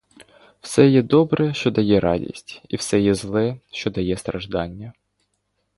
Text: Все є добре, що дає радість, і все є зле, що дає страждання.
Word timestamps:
Все 0.61 0.87
є 0.89 1.01
добре, 1.01 1.53
що 1.53 1.71
дає 1.71 1.99
радість, 1.99 2.61
і 2.69 2.75
все 2.75 2.99
є 2.99 3.13
зле, 3.13 3.59
що 3.71 3.91
дає 3.91 4.17
страждання. 4.17 4.93